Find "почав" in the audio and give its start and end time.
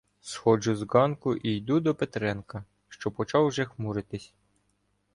3.11-3.45